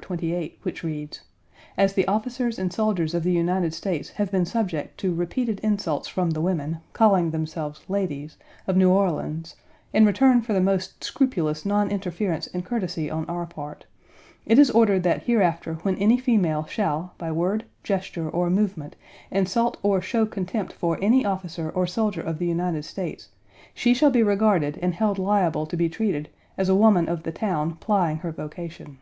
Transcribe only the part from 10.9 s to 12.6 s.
scrupulous non interference